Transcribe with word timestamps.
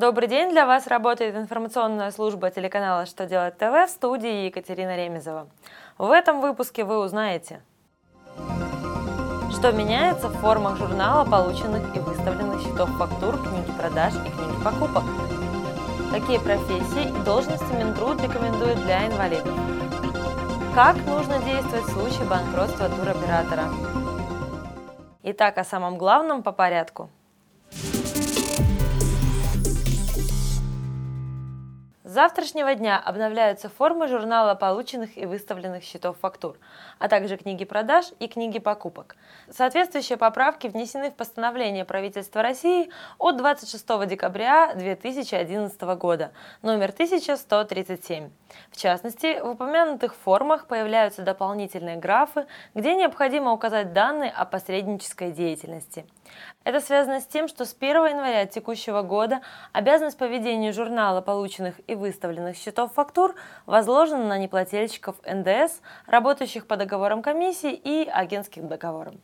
Добрый 0.00 0.28
день, 0.28 0.48
для 0.48 0.64
вас 0.64 0.86
работает 0.86 1.36
информационная 1.36 2.10
служба 2.10 2.50
телеканала 2.50 3.04
«Что 3.04 3.26
делать 3.26 3.58
ТВ» 3.58 3.86
в 3.86 3.90
студии 3.90 4.46
Екатерина 4.46 4.96
Ремезова. 4.96 5.46
В 5.98 6.10
этом 6.10 6.40
выпуске 6.40 6.84
вы 6.84 7.00
узнаете, 7.00 7.60
что 9.50 9.72
меняется 9.72 10.28
в 10.28 10.38
формах 10.38 10.78
журнала 10.78 11.30
полученных 11.30 11.94
и 11.94 11.98
выставленных 11.98 12.62
счетов 12.62 12.88
фактур, 12.96 13.36
книги 13.42 13.70
продаж 13.78 14.14
и 14.14 14.30
книги 14.30 14.64
покупок. 14.64 15.04
Какие 16.10 16.38
профессии 16.38 17.10
и 17.10 17.24
должности 17.26 17.70
Минтруд 17.74 18.22
рекомендует 18.22 18.80
для 18.80 19.06
инвалидов. 19.06 19.54
Как 20.74 20.96
нужно 21.04 21.38
действовать 21.40 21.84
в 21.84 21.92
случае 21.92 22.26
банкротства 22.26 22.88
туроператора. 22.88 23.64
Итак, 25.24 25.58
о 25.58 25.64
самом 25.64 25.98
главном 25.98 26.42
по 26.42 26.52
порядку– 26.52 27.10
С 32.02 32.12
завтрашнего 32.12 32.74
дня 32.74 32.98
обновляются 32.98 33.68
формы 33.68 34.08
журнала 34.08 34.54
полученных 34.54 35.18
и 35.18 35.26
выставленных 35.26 35.84
счетов 35.84 36.16
фактур, 36.18 36.56
а 36.98 37.08
также 37.08 37.36
книги 37.36 37.66
продаж 37.66 38.06
и 38.18 38.26
книги 38.26 38.58
покупок. 38.58 39.16
Соответствующие 39.50 40.16
поправки 40.16 40.66
внесены 40.66 41.10
в 41.10 41.14
постановление 41.14 41.84
правительства 41.84 42.40
России 42.40 42.88
от 43.18 43.36
26 43.36 44.06
декабря 44.06 44.72
2011 44.76 45.78
года, 45.98 46.32
номер 46.62 46.88
1137. 46.88 48.30
В 48.70 48.76
частности, 48.78 49.38
в 49.38 49.50
упомянутых 49.50 50.14
формах 50.14 50.68
появляются 50.68 51.20
дополнительные 51.20 51.96
графы, 51.96 52.46
где 52.74 52.94
необходимо 52.94 53.52
указать 53.52 53.92
данные 53.92 54.30
о 54.30 54.46
посреднической 54.46 55.32
деятельности. 55.32 56.06
Это 56.64 56.80
связано 56.80 57.20
с 57.20 57.26
тем, 57.26 57.48
что 57.48 57.64
с 57.64 57.74
1 57.78 58.06
января 58.06 58.46
текущего 58.46 59.02
года 59.02 59.40
обязанность 59.72 60.18
по 60.18 60.24
ведению 60.24 60.72
журнала 60.72 61.20
полученных 61.20 61.80
и 61.86 61.94
выставленных 61.94 62.56
счетов 62.56 62.92
фактур 62.92 63.34
возложена 63.66 64.26
на 64.26 64.38
неплательщиков 64.38 65.16
НДС, 65.26 65.80
работающих 66.06 66.66
по 66.66 66.76
договорам 66.76 67.22
комиссии 67.22 67.72
и 67.72 68.08
агентским 68.08 68.68
договорам. 68.68 69.20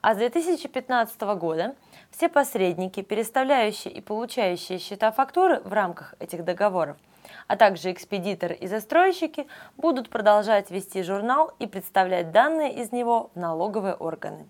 А 0.00 0.14
с 0.14 0.18
2015 0.18 1.20
года 1.38 1.74
все 2.10 2.28
посредники, 2.28 3.02
переставляющие 3.02 3.92
и 3.92 4.00
получающие 4.00 4.78
счета 4.78 5.10
фактуры 5.10 5.60
в 5.60 5.72
рамках 5.72 6.14
этих 6.20 6.44
договоров, 6.44 6.96
а 7.48 7.56
также 7.56 7.90
экспедиторы 7.90 8.54
и 8.54 8.66
застройщики 8.68 9.48
будут 9.76 10.08
продолжать 10.08 10.70
вести 10.70 11.02
журнал 11.02 11.52
и 11.58 11.66
представлять 11.66 12.30
данные 12.30 12.74
из 12.74 12.92
него 12.92 13.30
в 13.34 13.38
налоговые 13.38 13.94
органы. 13.94 14.46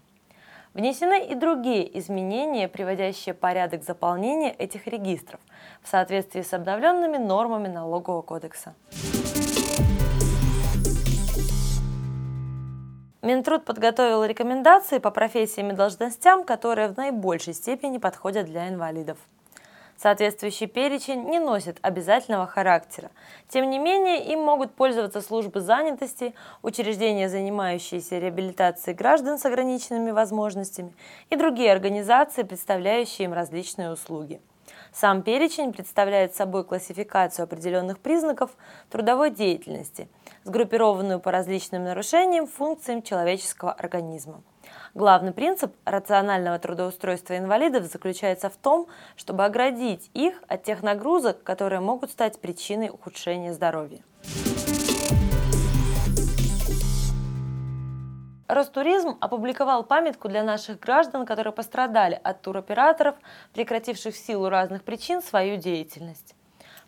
Внесены 0.77 1.25
и 1.25 1.35
другие 1.35 1.99
изменения, 1.99 2.69
приводящие 2.69 3.35
порядок 3.35 3.83
заполнения 3.83 4.53
этих 4.53 4.87
регистров 4.87 5.41
в 5.81 5.89
соответствии 5.89 6.43
с 6.43 6.53
обновленными 6.53 7.17
нормами 7.17 7.67
налогового 7.67 8.21
кодекса. 8.21 8.75
Минтруд 13.23 13.65
подготовил 13.65 14.23
рекомендации 14.23 14.99
по 14.99 15.11
профессиям 15.11 15.71
и 15.71 15.75
должностям, 15.75 16.45
которые 16.45 16.89
в 16.89 16.97
наибольшей 16.99 17.55
степени 17.55 17.97
подходят 17.97 18.45
для 18.45 18.69
инвалидов. 18.69 19.17
Соответствующий 19.97 20.67
перечень 20.67 21.29
не 21.31 21.39
носит 21.39 21.79
обязательного 21.83 22.47
характера. 22.47 23.11
Тем 23.49 23.71
не 23.71 23.79
менее, 23.79 24.25
им 24.33 24.41
могут 24.41 24.75
пользоваться 24.75 25.23
службы 25.23 25.61
занятости, 25.61 26.35
учреждения, 26.63 27.29
занимающиеся 27.29 28.19
реабилитацией 28.19 28.97
граждан 28.97 29.39
с 29.39 29.47
ограниченными 29.47 30.11
возможностями 30.11 30.95
и 31.31 31.37
другие 31.37 31.73
организации, 31.73 32.43
представляющие 32.43 33.27
им 33.27 33.33
различные 33.33 33.91
услуги. 33.91 34.41
Сам 34.93 35.23
перечень 35.23 35.73
представляет 35.73 36.35
собой 36.35 36.65
классификацию 36.65 37.45
определенных 37.45 37.99
признаков 37.99 38.51
трудовой 38.91 39.31
деятельности, 39.31 40.09
сгруппированную 40.45 41.21
по 41.21 41.31
различным 41.31 41.85
нарушениям 41.85 42.47
функциям 42.47 43.03
человеческого 43.03 43.73
организма. 43.73 44.43
Главный 44.95 45.33
принцип 45.33 45.75
рационального 45.85 46.59
трудоустройства 46.59 47.37
инвалидов 47.37 47.85
заключается 47.85 48.49
в 48.49 48.57
том, 48.57 48.87
чтобы 49.17 49.45
оградить 49.45 50.11
их 50.15 50.43
от 50.49 50.63
тех 50.63 50.83
нагрузок, 50.83 51.43
которые 51.43 51.81
могут 51.81 52.11
стать 52.11 52.41
причиной 52.41 52.89
ухудшения 52.89 53.53
здоровья. 53.53 54.03
Ростуризм 58.49 59.17
опубликовал 59.21 59.83
памятку 59.83 60.29
для 60.29 60.45
наших 60.45 60.79
граждан, 60.79 61.27
которые 61.27 61.53
пострадали 61.53 62.21
от 62.23 62.43
туроператоров, 62.43 63.17
прекративших 63.53 64.15
в 64.15 64.19
силу 64.19 64.49
разных 64.49 64.85
причин 64.85 65.21
свою 65.21 65.57
деятельность. 65.57 66.36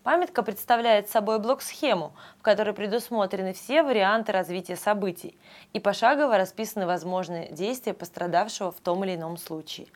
Памятка 0.09 0.43
представляет 0.43 1.11
собой 1.11 1.39
блок-схему, 1.39 2.15
в 2.39 2.43
которой 2.43 2.73
предусмотрены 2.73 3.53
все 3.53 3.83
варианты 3.83 4.33
развития 4.33 4.75
событий 4.75 5.39
и 5.75 5.81
пошагово 5.81 6.39
расписаны 6.39 6.87
возможные 6.87 7.53
действия 7.53 7.93
пострадавшего 7.93 8.73
в 8.73 8.81
том 8.81 9.05
или 9.05 9.17
ином 9.17 9.37
случае. 9.37 9.89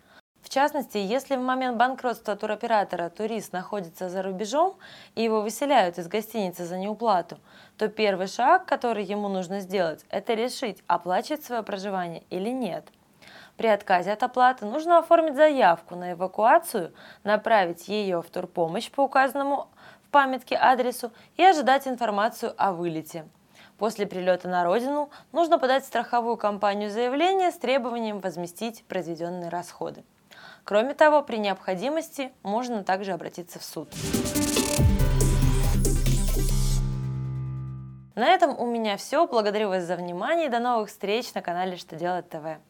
В 0.43 0.51
частности, 0.51 0.99
если 0.99 1.37
в 1.37 1.41
момент 1.41 1.79
банкротства 1.79 2.37
туроператора 2.37 3.09
турист 3.09 3.55
находится 3.55 4.11
за 4.11 4.23
рубежом 4.23 4.77
и 5.15 5.23
его 5.23 5.41
выселяют 5.41 5.97
из 5.97 6.09
гостиницы 6.09 6.67
за 6.67 6.77
неуплату, 6.77 7.39
то 7.79 7.89
первый 7.89 8.27
шаг, 8.27 8.67
который 8.67 9.05
ему 9.05 9.29
нужно 9.29 9.61
сделать, 9.61 10.05
это 10.11 10.35
решить, 10.35 10.85
оплачивать 10.89 11.43
свое 11.43 11.63
проживание 11.63 12.23
или 12.29 12.51
нет. 12.51 12.85
При 13.57 13.69
отказе 13.69 14.13
от 14.13 14.23
оплаты 14.23 14.65
нужно 14.67 14.99
оформить 14.99 15.37
заявку 15.37 15.95
на 15.95 16.13
эвакуацию, 16.13 16.93
направить 17.23 17.87
ее 17.89 18.21
в 18.23 18.31
турпомощь 18.31 18.91
по 18.91 19.03
указанному 19.03 19.69
памятке 20.13 20.57
адресу 20.57 21.13
и 21.37 21.43
ожидать 21.43 21.89
информацию 21.89 22.55
о 22.57 22.73
вылете. 22.73 23.27
После 23.79 24.07
прилета 24.07 24.49
на 24.49 24.63
родину 24.63 25.11
нужно 25.33 25.59
подать 25.59 25.85
страховую 25.85 26.37
компанию 26.37 26.89
заявление 26.89 27.51
с 27.51 27.57
требованием 27.57 28.21
возместить 28.21 28.85
произведенные 28.85 29.49
расходы. 29.49 30.05
Кроме 30.63 30.95
того, 30.95 31.23
при 31.23 31.39
необходимости 31.39 32.33
можно 32.45 32.85
также 32.85 33.11
обратиться 33.11 33.59
в 33.59 33.65
суд. 33.65 33.89
На 38.15 38.29
этом 38.29 38.57
у 38.59 38.67
меня 38.67 38.97
все. 38.97 39.27
Благодарю 39.27 39.71
вас 39.71 39.85
за 39.85 39.97
внимание 39.97 40.47
и 40.47 40.51
до 40.51 40.61
новых 40.61 40.91
встреч 40.91 41.33
на 41.35 41.43
канале 41.43 41.77
Что 41.77 41.97
делать 41.97 42.29
ТВ. 42.29 42.61